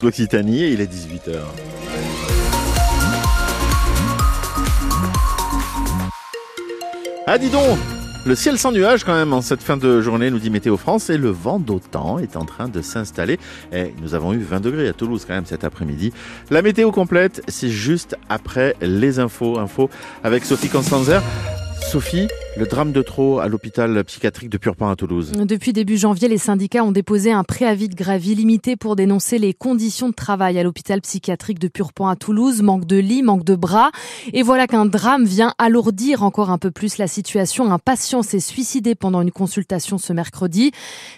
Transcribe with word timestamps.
L'Occitanie, 0.00 0.70
il 0.70 0.80
est 0.80 0.86
18h. 0.86 1.40
Ah 7.26 7.36
dis 7.36 7.50
donc 7.50 7.76
le 8.24 8.36
ciel 8.36 8.58
sans 8.58 8.70
nuages 8.70 9.02
quand 9.02 9.14
même 9.14 9.32
en 9.32 9.40
cette 9.42 9.60
fin 9.60 9.76
de 9.76 10.00
journée, 10.00 10.30
nous 10.30 10.38
dit 10.38 10.50
Météo 10.50 10.76
France, 10.76 11.10
et 11.10 11.18
le 11.18 11.30
vent 11.30 11.58
d'autant 11.58 12.20
est 12.20 12.36
en 12.36 12.44
train 12.44 12.68
de 12.68 12.80
s'installer. 12.80 13.40
Et 13.72 13.92
nous 14.00 14.14
avons 14.14 14.32
eu 14.34 14.38
20 14.38 14.60
degrés 14.60 14.86
à 14.86 14.92
Toulouse 14.92 15.24
quand 15.26 15.34
même 15.34 15.46
cet 15.46 15.64
après-midi. 15.64 16.12
La 16.50 16.62
météo 16.62 16.92
complète, 16.92 17.42
c'est 17.48 17.70
juste 17.70 18.16
après 18.28 18.76
les 18.80 19.18
infos. 19.18 19.58
Infos 19.58 19.90
avec 20.22 20.44
Sophie 20.44 20.68
Constanzer. 20.68 21.22
Sophie, 21.88 22.28
le 22.58 22.66
drame 22.66 22.92
de 22.92 23.00
trop 23.00 23.38
à 23.38 23.48
l'hôpital 23.48 24.04
psychiatrique 24.04 24.50
de 24.50 24.58
Purpan 24.58 24.90
à 24.90 24.96
Toulouse. 24.96 25.32
Depuis 25.32 25.72
début 25.72 25.96
janvier, 25.96 26.28
les 26.28 26.36
syndicats 26.36 26.84
ont 26.84 26.92
déposé 26.92 27.32
un 27.32 27.44
préavis 27.44 27.88
de 27.88 27.94
grève 27.94 28.26
illimité 28.26 28.76
pour 28.76 28.94
dénoncer 28.94 29.38
les 29.38 29.54
conditions 29.54 30.10
de 30.10 30.14
travail 30.14 30.58
à 30.58 30.62
l'hôpital 30.62 31.00
psychiatrique 31.00 31.58
de 31.58 31.66
Purpan 31.68 32.08
à 32.08 32.14
Toulouse. 32.14 32.60
Manque 32.60 32.84
de 32.84 32.98
lits, 32.98 33.22
manque 33.22 33.44
de 33.44 33.54
bras. 33.54 33.90
Et 34.34 34.42
voilà 34.42 34.66
qu'un 34.66 34.84
drame 34.84 35.24
vient 35.24 35.54
alourdir 35.56 36.22
encore 36.24 36.50
un 36.50 36.58
peu 36.58 36.70
plus 36.70 36.98
la 36.98 37.06
situation. 37.06 37.72
Un 37.72 37.78
patient 37.78 38.22
s'est 38.22 38.38
suicidé 38.38 38.94
pendant 38.94 39.22
une 39.22 39.32
consultation 39.32 39.96
ce 39.96 40.12
mercredi. 40.12 40.72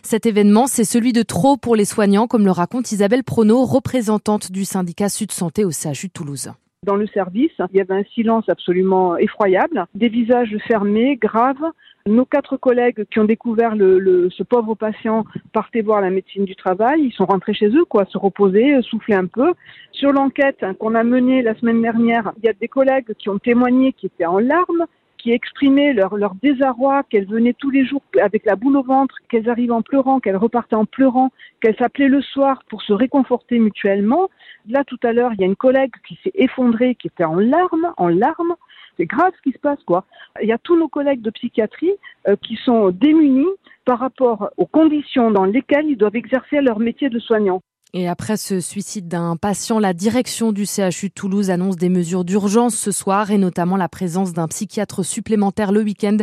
Cet 0.05 0.25
événement, 0.25 0.69
c'est 0.69 0.85
celui 0.85 1.13
de 1.13 1.23
trop 1.23 1.57
pour 1.57 1.75
les 1.75 1.85
soignants, 1.85 2.29
comme 2.29 2.45
le 2.45 2.53
raconte 2.53 2.93
Isabelle 2.93 3.25
Prono, 3.25 3.65
représentante 3.65 4.53
du 4.53 4.65
syndicat 4.65 5.09
Sud 5.09 5.33
Santé 5.33 5.65
au 5.65 5.73
CHU 5.73 6.11
Toulouse. 6.11 6.53
Dans 6.87 6.97
le 6.97 7.07
service, 7.09 7.53
il 7.73 7.77
y 7.77 7.81
avait 7.83 7.93
un 7.93 8.05
silence 8.15 8.49
absolument 8.49 9.19
effroyable, 9.19 9.85
des 9.95 10.09
visages 10.09 10.57
fermés, 10.67 11.17
graves. 11.17 11.73
Nos 12.07 12.25
quatre 12.25 12.57
collègues 12.57 13.05
qui 13.11 13.19
ont 13.19 13.27
découvert 13.27 13.77
le, 13.77 14.31
ce 14.31 14.43
pauvre 14.43 14.75
patient 14.75 15.27
partaient 15.53 15.83
voir 15.83 16.01
la 16.01 16.09
médecine 16.09 16.47
du 16.47 16.57
travail. 16.57 17.03
Ils 17.03 17.13
sont 17.13 17.27
rentrés 17.27 17.53
chez 17.53 17.69
eux, 17.69 17.85
quoi, 17.85 18.07
se 18.07 18.17
reposer, 18.17 18.81
souffler 18.81 19.15
un 19.15 19.27
peu. 19.27 19.53
Sur 19.93 20.13
l'enquête 20.13 20.65
qu'on 20.79 20.95
a 20.95 21.05
menée 21.05 21.43
la 21.43 21.55
semaine 21.57 21.83
dernière, 21.83 22.33
il 22.39 22.47
y 22.47 22.49
a 22.49 22.55
des 22.55 22.69
collègues 22.69 23.13
qui 23.19 23.29
ont 23.29 23.39
témoigné 23.39 23.93
qui 23.93 24.07
étaient 24.07 24.25
en 24.25 24.39
larmes 24.39 24.87
qui 25.21 25.33
exprimaient 25.33 25.93
leur, 25.93 26.35
désarroi, 26.43 27.03
qu'elles 27.05 27.27
venaient 27.27 27.53
tous 27.53 27.71
les 27.71 27.85
jours 27.85 28.03
avec 28.21 28.45
la 28.47 28.57
boule 28.57 28.77
au 28.77 28.83
ventre, 28.83 29.17
qu'elles 29.29 29.49
arrivaient 29.49 29.73
en 29.73 29.83
pleurant, 29.83 30.21
qu'elles 30.21 30.37
repartaient 30.37 30.77
en 30.77 30.87
pleurant, 30.87 31.31
qu'elles 31.61 31.77
s'appelaient 31.77 32.09
le 32.09 32.23
soir 32.23 32.63
pour 32.69 32.83
se 32.83 32.93
réconforter 32.93 33.59
mutuellement. 33.59 34.31
Là, 34.69 34.85
tout 34.85 34.99
à 35.03 35.13
l'heure, 35.13 35.33
il 35.35 35.41
y 35.41 35.45
a 35.45 35.47
une 35.47 35.57
collègue 35.57 35.93
qui 36.07 36.19
s'est 36.25 36.33
effondrée, 36.35 36.95
qui 36.95 37.09
était 37.09 37.25
en 37.25 37.37
larmes, 37.37 37.93
en 37.97 38.09
larmes. 38.09 38.55
C'est 38.97 39.07
grave 39.07 39.33
ce 39.37 39.43
qui 39.43 39.53
se 39.53 39.61
passe, 39.61 39.83
quoi. 39.85 40.05
Il 40.43 40.49
y 40.49 40.53
a 40.53 40.59
tous 40.59 40.77
nos 40.77 40.89
collègues 40.89 41.23
de 41.23 41.31
psychiatrie 41.31 41.93
euh, 42.29 42.37
qui 42.37 42.57
sont 42.57 42.91
démunis 42.91 43.47
par 43.85 43.99
rapport 43.99 44.51
aux 44.57 44.67
conditions 44.67 45.31
dans 45.31 45.45
lesquelles 45.45 45.87
ils 45.87 45.97
doivent 45.97 46.17
exercer 46.17 46.61
leur 46.61 46.79
métier 46.79 47.09
de 47.09 47.19
soignant. 47.19 47.63
Et 47.93 48.07
après 48.07 48.37
ce 48.37 48.61
suicide 48.61 49.09
d'un 49.09 49.37
patient, 49.37 49.81
la 49.81 49.93
direction 49.93 50.53
du 50.53 50.65
CHU 50.65 51.09
de 51.09 51.13
Toulouse 51.13 51.51
annonce 51.51 51.75
des 51.75 51.89
mesures 51.89 52.25
d'urgence 52.25 52.77
ce 52.77 52.93
soir 52.93 53.33
et 53.33 53.39
notamment 53.39 53.77
la 53.77 53.89
présence 53.89 54.33
d'un 54.33 54.47
psychiatre 54.47 55.05
supplémentaire 55.05 55.73
le 55.73 55.83
week-end 55.83 56.19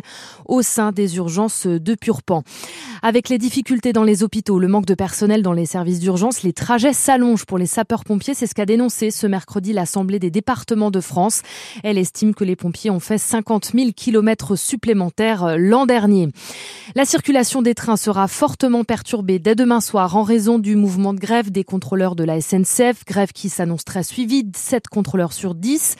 au 0.45 0.61
sein 0.61 0.93
des 0.93 1.17
urgences 1.17 1.67
de 1.67 1.95
Purpan. 1.95 2.43
Avec 3.01 3.27
les 3.27 3.37
difficultés 3.37 3.91
dans 3.91 4.05
les 4.05 4.23
hôpitaux, 4.23 4.59
le 4.59 4.69
manque 4.69 4.85
de 4.85 4.93
personnel 4.93 5.41
dans 5.41 5.51
les 5.51 5.65
services 5.65 5.99
d'urgence, 5.99 6.41
les 6.41 6.53
trajets 6.53 6.93
s'allongent 6.93 7.45
pour 7.45 7.57
les 7.57 7.65
sapeurs-pompiers. 7.65 8.33
C'est 8.33 8.47
ce 8.47 8.55
qu'a 8.55 8.65
dénoncé 8.65 9.11
ce 9.11 9.27
mercredi 9.27 9.73
l'Assemblée 9.73 10.19
des 10.19 10.31
départements 10.31 10.89
de 10.89 11.01
France. 11.01 11.41
Elle 11.83 11.97
estime 11.97 12.33
que 12.33 12.45
les 12.45 12.55
pompiers 12.55 12.91
ont 12.91 13.01
fait 13.01 13.17
50 13.17 13.71
000 13.75 13.91
kilomètres 13.93 14.55
supplémentaires 14.55 15.57
l'an 15.57 15.85
dernier. 15.85 16.29
La 16.95 17.03
circulation 17.03 17.61
des 17.61 17.75
trains 17.75 17.97
sera 17.97 18.29
fortement 18.29 18.85
perturbée 18.85 19.37
dès 19.37 19.55
demain 19.55 19.81
soir 19.81 20.15
en 20.15 20.23
raison 20.23 20.59
du 20.59 20.77
mouvement 20.77 21.13
de 21.13 21.19
grève 21.19 21.51
des 21.57 21.63
contrôleurs 21.63 22.15
de 22.15 22.23
la 22.23 22.39
SNCF, 22.39 23.03
grève 23.07 23.31
qui 23.33 23.49
s'annonce 23.49 23.83
très 23.83 24.03
suivie. 24.03 24.45
7 24.55 24.89
contrôleurs 24.89 25.33
sur 25.33 25.55
10 25.55 25.95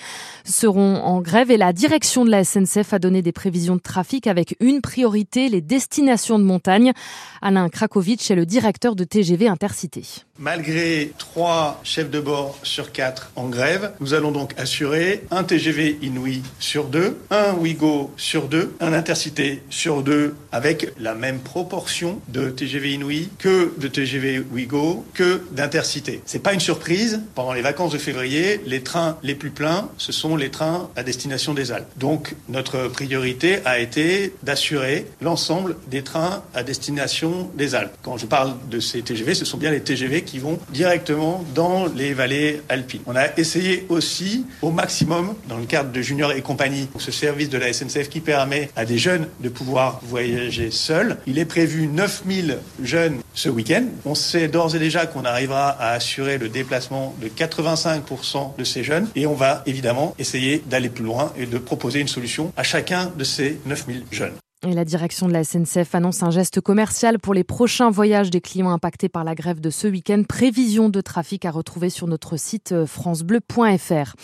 seront 0.46 0.98
en 0.98 1.20
grève 1.20 1.50
et 1.50 1.58
la 1.58 1.74
direction 1.74 2.26
de 2.26 2.30
la 2.30 2.44
SNCF 2.44 2.94
a 2.94 3.00
donné 3.00 3.24
des 3.24 3.32
prévisions 3.32 3.76
de 3.76 3.82
trafic 3.82 4.28
avec 4.28 4.56
une 4.60 4.82
priorité, 4.82 5.50
les 5.50 5.62
destinations 5.62 6.38
de 6.38 6.44
montagne. 6.44 6.94
Alain 7.42 7.70
Krakowicz 7.70 8.30
est 8.30 8.36
le 8.36 8.46
directeur 8.46 8.96
de 8.96 9.04
TGV 9.04 9.48
Intercité. 9.48 10.04
Malgré 10.40 11.12
trois 11.18 11.82
chefs 11.84 12.12
de 12.12 12.20
bord 12.20 12.60
sur 12.62 12.92
quatre 12.92 13.32
en 13.36 13.50
grève, 13.50 13.94
nous 14.00 14.14
allons 14.14 14.32
donc 14.32 14.54
assurer 14.60 15.24
un 15.32 15.44
TGV 15.44 15.98
Inouï 16.04 16.44
sur 16.60 16.86
deux, 16.86 17.18
un 17.32 17.56
Ouigo 17.56 18.12
sur 18.18 18.48
deux, 18.48 18.76
un 18.80 18.94
Intercité 18.94 19.64
sur 19.72 20.04
deux, 20.04 20.36
avec 20.52 20.94
la 21.00 21.16
même 21.16 21.40
proportion 21.40 22.22
de 22.28 22.52
TGV 22.52 22.94
Inouï 22.94 23.30
que 23.40 23.74
de 23.80 23.88
TGV 23.88 24.44
Ouigo 24.52 25.04
que 25.16 25.42
d'Intercité. 25.52 26.22
C'est 26.26 26.40
pas 26.40 26.54
une 26.54 26.60
surprise. 26.60 27.22
Pendant 27.36 27.54
les 27.54 27.62
vacances 27.62 27.92
de 27.92 27.98
février, 27.98 28.62
les 28.66 28.82
trains 28.82 29.18
les 29.24 29.36
plus 29.36 29.52
pleins, 29.52 29.90
ce 29.98 30.12
sont 30.12 30.36
les 30.36 30.50
trains 30.50 30.90
à 30.96 31.04
destination 31.04 31.54
des 31.54 31.72
Alpes. 31.72 31.88
Donc, 31.98 32.36
notre 32.50 32.88
priorité 32.88 33.60
a 33.66 33.80
été 33.80 34.34
d'assurer 34.44 35.06
l'ensemble 35.22 35.76
des 35.88 36.04
trains 36.04 36.44
à 36.54 36.64
destination 36.64 37.50
des 37.56 37.76
Alpes. 37.76 37.96
Quand 38.02 38.18
je 38.18 38.26
parle 38.26 38.54
de 38.70 38.80
ces 38.80 39.02
TGV, 39.02 39.34
ce 39.34 39.46
sont 39.46 39.58
bien 39.58 39.72
les 39.72 39.82
TGV 39.82 40.24
qui 40.24 40.40
vont 40.40 40.60
directement 40.70 41.44
dans 41.56 41.86
les 41.88 42.14
vallées 42.14 42.62
alpines. 42.70 43.02
On 43.06 43.16
a 43.16 43.38
essayé 43.38 43.86
aussi 43.90 44.46
au 44.62 44.72
maximum, 44.72 45.36
dans 45.48 45.58
le 45.58 45.66
cadre 45.66 45.92
de 45.92 46.02
Junior 46.02 46.32
et 46.32 46.42
compagnie, 46.42 46.88
ce 46.98 47.12
service 47.12 47.50
de 47.50 47.58
la 47.58 47.72
SNCF 47.74 48.10
qui 48.10 48.20
permet 48.20 48.70
à 48.76 48.86
des 48.86 48.98
jeunes 48.98 49.28
de 49.40 49.50
pouvoir 49.50 50.00
voyager 50.04 50.72
seuls. 50.72 51.18
Il 51.28 51.40
est 51.40 51.46
prévu 51.46 51.88
9000 51.88 52.58
jeunes 52.84 53.20
ce 53.34 53.50
week-end. 53.50 53.86
On 54.06 54.16
sait 54.16 54.48
d'ores 54.48 54.76
et 54.76 54.80
déjà 54.80 55.06
qu'on 55.06 55.26
arrivera 55.38 55.70
à 55.70 55.92
assurer 55.92 56.38
le 56.38 56.50
déplacement 56.50 57.16
de 57.22 57.28
85% 57.28 58.58
de 58.58 58.64
ces 58.64 58.84
jeunes 58.84 59.08
et 59.16 59.28
on 59.28 59.36
va 59.36 59.62
évidemment 59.66 60.16
essayer 60.18 60.64
d'aller 60.66 60.90
plus 60.90 61.06
loin 61.06 61.32
et 61.38 61.46
de 61.46 61.58
proposer 61.58 62.00
une 62.00 62.08
solution 62.08 62.52
à 62.58 62.64
chacun 62.64 63.12
de 63.16 63.24
ces 63.24 63.60
9000 63.66 64.06
jeunes. 64.12 64.34
Et 64.66 64.74
la 64.74 64.86
direction 64.86 65.28
de 65.28 65.34
la 65.34 65.44
SNCF 65.44 65.94
annonce 65.94 66.24
un 66.24 66.32
geste 66.32 66.62
commercial 66.62 67.20
pour 67.20 67.36
les 67.36 67.44
prochains 67.44 67.92
voyages 67.92 68.32
des 68.32 68.42
clients 68.42 68.72
impactés 68.72 69.08
par 69.08 69.24
la 69.24 69.36
grève 69.36 69.62
de 69.62 69.70
ce 69.70 69.88
week-end. 69.88 70.24
Prévision 70.28 70.90
de 70.90 71.00
trafic 71.00 71.46
à 71.46 71.52
retrouver 71.52 71.92
sur 71.92 72.08
notre 72.08 72.38
site 72.38 72.72
euh, 72.72 72.88
francebleu.fr. 72.88 74.16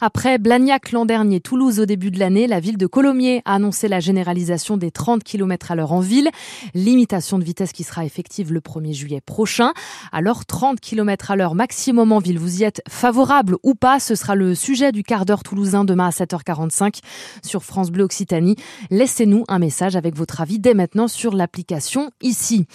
Après 0.00 0.38
Blagnac 0.38 0.92
l'an 0.92 1.06
dernier, 1.06 1.40
Toulouse 1.40 1.80
au 1.80 1.86
début 1.86 2.12
de 2.12 2.20
l'année, 2.20 2.46
la 2.46 2.60
ville 2.60 2.76
de 2.76 2.86
Colomiers 2.86 3.42
a 3.44 3.54
annoncé 3.54 3.88
la 3.88 3.98
généralisation 3.98 4.76
des 4.76 4.92
30 4.92 5.24
km 5.24 5.72
à 5.72 5.74
l'heure 5.74 5.92
en 5.92 5.98
ville. 5.98 6.30
Limitation 6.72 7.40
de 7.40 7.44
vitesse 7.44 7.72
qui 7.72 7.82
sera 7.82 8.04
effective 8.04 8.52
le 8.52 8.60
1er 8.60 8.92
juillet 8.92 9.20
prochain. 9.20 9.72
Alors 10.12 10.46
30 10.46 10.78
km 10.78 11.32
à 11.32 11.36
l'heure 11.36 11.56
maximum 11.56 12.12
en 12.12 12.20
ville, 12.20 12.38
vous 12.38 12.60
y 12.60 12.62
êtes 12.62 12.80
favorable 12.88 13.56
ou 13.64 13.74
pas? 13.74 13.98
Ce 13.98 14.14
sera 14.14 14.36
le 14.36 14.54
sujet 14.54 14.92
du 14.92 15.02
quart 15.02 15.26
d'heure 15.26 15.42
toulousain 15.42 15.84
demain 15.84 16.06
à 16.06 16.10
7h45 16.10 17.00
sur 17.42 17.64
France 17.64 17.90
Bleu 17.90 18.04
Occitanie. 18.04 18.54
Laissez-nous 18.90 19.42
un 19.48 19.58
message 19.58 19.79
avec 19.82 20.14
votre 20.16 20.40
avis 20.40 20.58
dès 20.58 20.74
maintenant 20.74 21.08
sur 21.08 21.34
l'application 21.34 22.10
ici. 22.22 22.66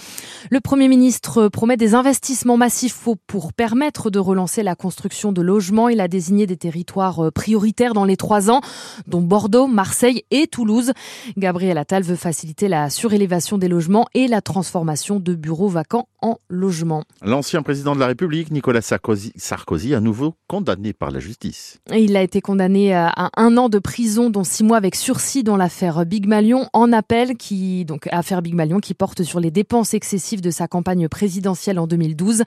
Le 0.50 0.60
Premier 0.60 0.88
ministre 0.88 1.48
promet 1.48 1.78
des 1.78 1.94
investissements 1.94 2.58
massifs 2.58 3.08
pour 3.28 3.54
permettre 3.54 4.10
de 4.10 4.20
relancer 4.20 4.64
la 4.64 4.76
construction 4.76 5.32
de 5.32 5.42
logements. 5.42 5.90
Il 5.90 6.02
a 6.02 6.08
désigné 6.08 6.48
des 6.48 6.58
territoires 6.58 7.26
euh, 7.26 7.32
prioritaires 7.32 7.94
dans 7.94 8.06
les 8.06 8.18
trois 8.18 8.50
ans, 8.50 8.62
dont 9.08 9.22
Bordeaux, 9.22 9.68
Marseille 9.68 10.24
et 10.32 10.48
Toulouse. 10.48 10.92
Gabriel 11.38 11.78
Attal 11.78 12.04
veut 12.04 12.16
faciliter 12.16 12.68
la 12.68 12.90
surélévation 12.90 13.58
des 13.58 13.68
logements 13.68 14.08
et 14.14 14.28
la 14.28 14.42
transformation 14.42 15.20
de 15.20 15.36
bureaux 15.36 15.70
vacants 15.70 16.08
en 16.25 16.40
logements. 16.50 17.03
L'ancien 17.22 17.62
président 17.62 17.94
de 17.94 18.00
la 18.00 18.08
République, 18.08 18.50
Nicolas 18.50 18.81
Sarkozy, 18.81 19.31
Sarkozy, 19.36 19.94
à 19.94 20.00
nouveau 20.00 20.34
condamné 20.47 20.91
par 20.91 21.12
la 21.12 21.19
justice. 21.19 21.80
il 21.94 22.18
a 22.18 22.24
été 22.24 22.41
condamné 22.41 22.96
à 22.96 23.30
un 23.38 23.58
an 23.58 23.69
de 23.69 23.78
prison, 23.78 24.31
dont 24.31 24.44
six 24.44 24.64
mois 24.64 24.78
avec 24.78 24.96
sursis 24.96 25.44
dans 25.44 25.56
l'affaire 25.56 26.03
Big 26.03 26.25
Malion 26.25 26.68
en 26.74 26.91
appel 26.91 27.38
qui, 27.38 27.85
donc, 27.85 28.08
affaire 28.12 28.41
Big 28.41 28.56
Malion, 28.56 28.80
qui 28.80 28.96
porte 28.96 29.22
sur 29.22 29.40
les 29.40 29.52
dépenses 29.52 29.94
excessives 29.94 30.41
de 30.41 30.50
sa 30.50 30.68
campagne 30.68 31.08
présidentielle 31.08 31.78
en 31.78 31.85
2012. 31.85 32.44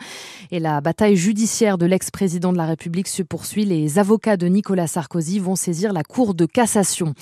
Et 0.51 0.59
la 0.59 0.81
bataille 0.81 1.17
judiciaire 1.17 1.79
de 1.79 1.87
l'ex-président 1.87 2.53
de 2.53 2.59
la 2.59 2.67
République 2.67 3.07
se 3.07 3.23
poursuit. 3.23 3.65
Les 3.65 4.01
avocats 4.01 4.37
de 4.37 4.49
Nicolas 4.49 4.89
Sarkozy 4.89 5.39
vont 5.39 5.55
saisir 5.57 5.93
la 5.93 6.03
Cour 6.03 6.35
de 6.35 6.47
cassation. 6.47 7.15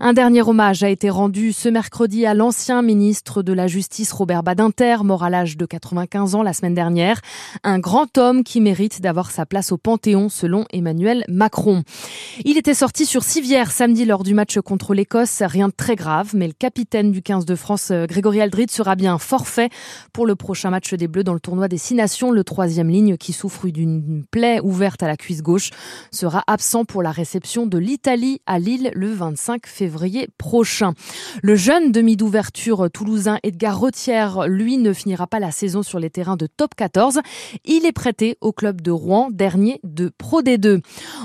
Un 0.00 0.12
dernier 0.12 0.42
hommage 0.42 0.82
a 0.82 0.88
été 0.88 1.08
rendu 1.08 1.52
ce 1.52 1.68
mercredi 1.68 2.26
à 2.26 2.34
l'ancien 2.34 2.82
ministre 2.82 3.44
de 3.44 3.52
la 3.52 3.68
Justice 3.68 4.10
Robert 4.12 4.42
Badinter, 4.42 4.96
mort 5.04 5.22
à 5.22 5.30
l'âge 5.30 5.56
de 5.56 5.66
95 6.06 6.34
ans 6.34 6.42
la 6.42 6.52
semaine 6.52 6.74
dernière. 6.74 7.20
Un 7.62 7.78
grand 7.78 8.16
homme 8.18 8.44
qui 8.44 8.60
mérite 8.60 9.00
d'avoir 9.00 9.30
sa 9.30 9.46
place 9.46 9.72
au 9.72 9.76
Panthéon 9.76 10.28
selon 10.28 10.64
Emmanuel 10.72 11.24
Macron. 11.28 11.82
Il 12.44 12.56
était 12.56 12.74
sorti 12.74 13.06
sur 13.06 13.22
civière 13.22 13.70
samedi 13.70 14.04
lors 14.04 14.22
du 14.22 14.34
match 14.34 14.58
contre 14.60 14.94
l'Écosse. 14.94 15.42
Rien 15.42 15.68
de 15.68 15.74
très 15.76 15.96
grave, 15.96 16.30
mais 16.34 16.46
le 16.46 16.52
capitaine 16.52 17.10
du 17.10 17.22
15 17.22 17.44
de 17.44 17.54
France, 17.54 17.90
euh, 17.90 18.06
Grégory 18.06 18.40
Aldrit, 18.40 18.66
sera 18.70 18.94
bien 18.96 19.18
forfait 19.18 19.68
pour 20.12 20.26
le 20.26 20.36
prochain 20.36 20.70
match 20.70 20.94
des 20.94 21.08
Bleus 21.08 21.24
dans 21.24 21.34
le 21.34 21.40
tournoi 21.40 21.68
des 21.68 21.78
Six 21.78 21.94
Nations. 21.94 22.30
Le 22.30 22.44
troisième 22.44 22.88
ligne, 22.88 23.16
qui 23.16 23.32
souffre 23.32 23.68
d'une 23.68 24.24
plaie 24.30 24.60
ouverte 24.60 25.02
à 25.02 25.08
la 25.08 25.16
cuisse 25.16 25.42
gauche, 25.42 25.70
sera 26.10 26.42
absent 26.46 26.84
pour 26.84 27.02
la 27.02 27.10
réception 27.10 27.66
de 27.66 27.78
l'Italie 27.78 28.40
à 28.46 28.58
Lille 28.58 28.90
le 28.94 29.12
25 29.12 29.66
février 29.66 30.28
prochain. 30.38 30.94
Le 31.42 31.54
jeune 31.54 31.92
demi 31.92 32.16
d'ouverture 32.16 32.88
toulousain 32.90 33.38
Edgar 33.42 33.78
Retière, 33.78 34.46
lui, 34.46 34.78
ne 34.78 34.92
finira 34.92 35.26
pas 35.26 35.40
la 35.40 35.50
saison 35.50 35.79
saison 35.80 35.82
sur 35.82 35.98
les 35.98 36.10
terrains 36.10 36.36
de 36.36 36.46
top 36.46 36.74
14. 36.74 37.20
Il 37.64 37.86
est 37.86 37.92
prêté 37.92 38.36
au 38.40 38.52
club 38.52 38.80
de 38.80 38.90
Rouen, 38.90 39.28
dernier 39.30 39.80
de 39.84 40.10
Pro 40.16 40.42
D2. 40.42 40.80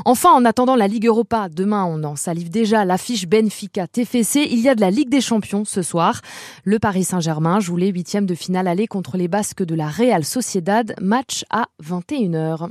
Enfin, 0.05 0.31
en 0.31 0.45
attendant 0.45 0.75
la 0.75 0.87
Ligue 0.87 1.07
Europa, 1.07 1.47
demain 1.49 1.85
on 1.85 2.03
en 2.03 2.15
salive 2.15 2.49
déjà 2.49 2.85
l'affiche 2.85 3.27
Benfica 3.27 3.87
TFC. 3.87 4.47
Il 4.49 4.59
y 4.59 4.69
a 4.69 4.75
de 4.75 4.81
la 4.81 4.91
Ligue 4.91 5.09
des 5.09 5.21
Champions 5.21 5.65
ce 5.65 5.81
soir. 5.81 6.21
Le 6.63 6.79
Paris 6.79 7.03
Saint-Germain 7.03 7.59
joue 7.59 7.77
les 7.77 7.89
huitièmes 7.89 8.25
de 8.25 8.35
finale 8.35 8.67
aller 8.67 8.87
contre 8.87 9.17
les 9.17 9.27
Basques 9.27 9.63
de 9.63 9.75
la 9.75 9.87
Real 9.87 10.23
Sociedad. 10.23 10.93
Match 11.01 11.45
à 11.49 11.65
21h. 11.83 12.69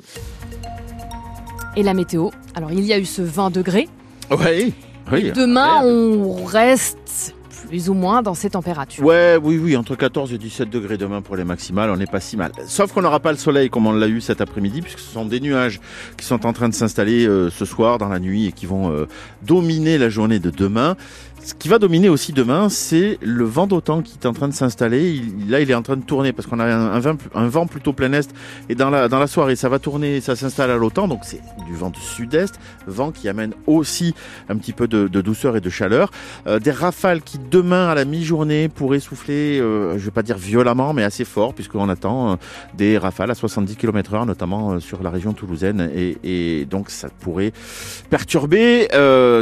Et 1.77 1.83
la 1.83 1.95
météo. 1.95 2.31
Alors 2.55 2.73
il 2.73 2.85
y 2.85 2.93
a 2.93 2.99
eu 2.99 3.05
ce 3.05 3.23
20 3.23 3.51
degrés. 3.51 3.89
Oui. 4.31 4.73
oui. 5.13 5.33
Demain, 5.33 5.83
on 5.85 6.45
reste 6.45 7.35
plus 7.67 7.89
ou 7.89 7.95
moins 7.95 8.23
dans 8.23 8.35
ces 8.35 8.51
températures. 8.51 9.05
Ouais, 9.05 9.39
oui, 9.43 9.59
oui, 9.59 9.77
entre 9.77 9.97
14 9.97 10.33
et 10.33 10.39
17 10.39 10.71
degrés 10.71 10.97
demain 10.97 11.23
pour 11.23 11.37
les 11.37 11.45
maximales, 11.45 11.91
on 11.91 11.97
n'est 11.97 12.07
pas 12.07 12.21
si 12.21 12.37
mal. 12.37 12.53
Sauf 12.67 12.93
qu'on 12.93 13.03
n'aura 13.03 13.21
pas 13.21 13.33
le 13.33 13.39
soleil 13.39 13.71
comme 13.71 13.87
on 13.87 13.93
l'a 13.93 14.09
eu 14.09 14.21
cet 14.21 14.41
après-midi, 14.41 14.83
puisque 14.83 15.01
ce 15.01 15.13
sont 15.13 15.25
des 15.25 15.41
nuages 15.41 15.81
qui 16.17 16.25
sont 16.25 16.47
en 16.47 16.53
train 16.53 16.69
de 16.69 16.75
s'installer 16.75 17.27
euh, 17.27 17.51
ce 17.51 17.65
soir 17.65 17.99
dans 17.99 18.09
la 18.09 18.21
nuit 18.21 18.47
et 18.47 18.53
qui 18.53 18.67
vont 18.67 18.91
euh, 18.91 19.07
dominer 19.43 19.99
la 19.99 20.09
journée 20.09 20.39
de 20.39 20.51
demain. 20.51 20.97
Ce 21.44 21.52
qui 21.52 21.69
va 21.69 21.79
dominer 21.79 22.08
aussi 22.08 22.32
demain, 22.32 22.70
c'est 22.70 23.19
le 23.20 23.44
vent 23.44 23.67
d'autant 23.67 24.00
qui 24.00 24.14
est 24.14 24.25
en 24.26 24.32
train 24.32 24.49
de 24.49 24.55
s'installer. 24.55 25.20
Là, 25.46 25.61
il 25.61 25.70
est 25.70 25.75
en 25.75 25.82
train 25.82 25.99
de 25.99 26.02
tourner 26.02 26.32
parce 26.32 26.49
qu'on 26.49 26.58
a 26.58 26.64
un, 26.64 27.49
vent, 27.49 27.67
plutôt 27.67 27.93
plein 27.93 28.11
est. 28.14 28.31
Et 28.70 28.75
dans 28.75 28.88
la, 28.88 29.08
dans 29.08 29.19
la 29.19 29.26
soirée, 29.26 29.55
ça 29.55 29.69
va 29.69 29.79
tourner, 29.79 30.23
ça 30.23 30.37
s'installe 30.37 30.70
à 30.70 30.76
l'autant. 30.79 31.06
Donc, 31.06 31.20
c'est 31.25 31.43
du 31.67 31.75
vent 31.75 31.91
de 31.91 31.99
sud-est, 31.99 32.58
vent 32.87 33.11
qui 33.11 33.29
amène 33.29 33.52
aussi 33.67 34.14
un 34.49 34.56
petit 34.56 34.73
peu 34.73 34.88
de, 34.88 35.06
douceur 35.20 35.55
et 35.55 35.61
de 35.61 35.69
chaleur. 35.69 36.11
Euh, 36.46 36.58
des 36.58 36.70
rafales 36.70 37.20
qui, 37.20 37.38
demain, 37.38 37.88
à 37.88 37.94
la 37.94 38.06
mi-journée, 38.06 38.70
pourraient 38.70 38.99
souffler, 38.99 39.61
euh, 39.61 39.99
je 39.99 40.05
vais 40.06 40.11
pas 40.12 40.23
dire 40.23 40.38
violemment, 40.38 40.94
mais 40.94 41.05
assez 41.05 41.26
fort, 41.26 41.52
puisqu'on 41.52 41.91
attend 41.91 42.32
euh, 42.32 42.37
des 42.73 42.96
rafales 42.96 43.31
à 43.31 43.35
70 43.35 43.76
km 43.76 44.14
heure, 44.14 44.25
notamment 44.25 44.73
euh, 44.73 44.81
sur 44.81 45.02
la 45.02 45.11
région 45.11 45.35
toulousaine. 45.35 45.91
Et, 45.94 46.64
donc, 46.70 46.88
ça 46.88 47.08
pourrait 47.20 47.52
perturber, 48.08 48.88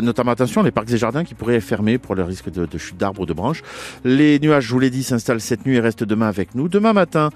notamment, 0.02 0.32
attention, 0.32 0.64
les 0.64 0.72
parcs 0.72 0.90
et 0.90 0.98
jardins 0.98 1.22
qui 1.22 1.34
pourraient 1.34 1.60
fermer 1.60 1.91
pour 1.98 2.14
le 2.14 2.22
risque 2.24 2.50
de, 2.50 2.78
chute 2.78 2.96
d'arbres 2.96 3.22
ou 3.22 3.26
de 3.26 3.32
branches. 3.32 3.62
Les 4.04 4.38
nuages, 4.38 4.64
je 4.64 4.72
vous 4.72 4.80
l'ai 4.80 4.90
dit, 4.90 5.02
s'installent 5.02 5.40
cette 5.40 5.66
nuit 5.66 5.76
et 5.76 5.80
restent 5.80 6.04
demain 6.04 6.28
avec 6.28 6.54
nous. 6.54 6.68
Demain 6.68 6.92
matin, 6.92 7.30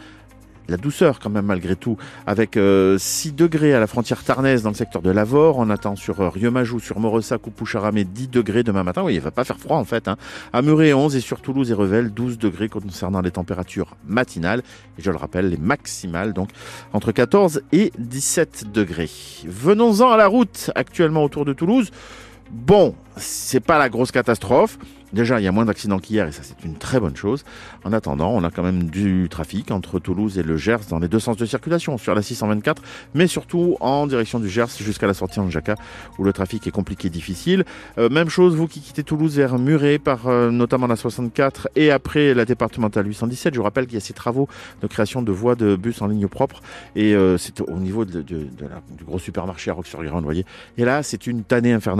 la 0.68 0.76
douceur 0.76 1.20
quand 1.20 1.30
même 1.30 1.46
malgré 1.46 1.76
tout, 1.76 1.96
avec 2.26 2.56
euh, 2.56 2.98
6 2.98 3.32
degrés 3.32 3.74
à 3.74 3.80
la 3.80 3.86
frontière 3.86 4.24
tarnaise 4.24 4.62
dans 4.62 4.70
le 4.70 4.74
secteur 4.74 5.02
de 5.02 5.10
Lavore. 5.10 5.58
On 5.58 5.70
attend 5.70 5.96
sur 5.96 6.20
euh, 6.20 6.78
sur 6.80 6.98
Moressac 7.00 7.46
ou 7.46 7.50
Poucharamé 7.50 8.04
10 8.04 8.28
degrés 8.28 8.62
demain 8.62 8.82
matin. 8.82 9.02
Oui, 9.04 9.14
il 9.14 9.20
va 9.20 9.30
pas 9.30 9.44
faire 9.44 9.58
froid 9.58 9.76
en 9.76 9.84
fait. 9.84 10.08
Hein. 10.08 10.16
À 10.52 10.62
Muret 10.62 10.92
11 10.92 11.16
et 11.16 11.20
sur 11.20 11.40
Toulouse 11.40 11.70
et 11.70 11.74
Revel 11.74 12.10
12 12.10 12.38
degrés 12.38 12.68
concernant 12.68 13.20
les 13.20 13.30
températures 13.30 13.96
matinales. 14.06 14.62
Et 14.98 15.02
je 15.02 15.10
le 15.10 15.16
rappelle, 15.16 15.50
les 15.50 15.56
maximales 15.56 16.32
donc 16.32 16.50
entre 16.92 17.12
14 17.12 17.62
et 17.72 17.92
17 17.98 18.72
degrés. 18.72 19.10
Venons-en 19.46 20.10
à 20.10 20.16
la 20.16 20.26
route 20.26 20.70
actuellement 20.74 21.22
autour 21.22 21.44
de 21.44 21.52
Toulouse. 21.52 21.90
Bon, 22.50 22.94
c'est 23.16 23.60
pas 23.60 23.78
la 23.78 23.88
grosse 23.88 24.12
catastrophe. 24.12 24.78
Déjà, 25.12 25.40
il 25.40 25.44
y 25.44 25.46
a 25.46 25.52
moins 25.52 25.64
d'accidents 25.64 25.98
qu'hier 25.98 26.26
et 26.26 26.32
ça, 26.32 26.42
c'est 26.42 26.64
une 26.64 26.76
très 26.76 26.98
bonne 26.98 27.14
chose. 27.14 27.44
En 27.84 27.92
attendant, 27.92 28.30
on 28.30 28.42
a 28.42 28.50
quand 28.50 28.64
même 28.64 28.90
du 28.90 29.28
trafic 29.30 29.70
entre 29.70 30.00
Toulouse 30.00 30.36
et 30.38 30.42
le 30.42 30.56
Gers 30.56 30.80
dans 30.90 30.98
les 30.98 31.06
deux 31.06 31.20
sens 31.20 31.36
de 31.36 31.46
circulation, 31.46 31.96
sur 31.96 32.14
la 32.14 32.22
624, 32.22 32.82
mais 33.14 33.28
surtout 33.28 33.76
en 33.80 34.06
direction 34.08 34.40
du 34.40 34.48
Gers 34.48 34.76
jusqu'à 34.78 35.06
la 35.06 35.14
sortie 35.14 35.38
en 35.38 35.48
Jacquat, 35.48 35.76
où 36.18 36.24
le 36.24 36.32
trafic 36.32 36.66
est 36.66 36.72
compliqué, 36.72 37.08
difficile. 37.08 37.64
Euh, 37.98 38.08
même 38.08 38.28
chose, 38.28 38.56
vous 38.56 38.66
qui 38.66 38.80
quittez 38.80 39.04
Toulouse 39.04 39.36
vers 39.36 39.58
Muret, 39.58 39.98
par 39.98 40.26
euh, 40.26 40.50
notamment 40.50 40.88
la 40.88 40.96
64 40.96 41.68
et 41.76 41.92
après 41.92 42.34
la 42.34 42.44
départementale 42.44 43.06
817. 43.06 43.54
Je 43.54 43.58
vous 43.58 43.64
rappelle 43.64 43.86
qu'il 43.86 43.94
y 43.94 43.98
a 43.98 44.00
ces 44.00 44.12
travaux 44.12 44.48
de 44.82 44.86
création 44.88 45.22
de 45.22 45.30
voies 45.30 45.54
de 45.54 45.76
bus 45.76 46.02
en 46.02 46.08
ligne 46.08 46.26
propre 46.26 46.60
et 46.96 47.14
euh, 47.14 47.38
c'est 47.38 47.60
au 47.60 47.78
niveau 47.78 48.04
du 48.04 48.48
gros 49.06 49.20
supermarché 49.20 49.70
à 49.70 49.74
Rox-sur-Garonne, 49.74 50.20
vous 50.20 50.26
voyez. 50.26 50.44
Et 50.78 50.84
là, 50.84 51.04
c'est 51.04 51.28
une 51.28 51.44
tannée 51.44 51.72
infernale. 51.72 51.94